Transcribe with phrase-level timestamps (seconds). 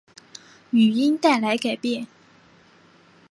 [0.71, 2.07] 语音带来的改变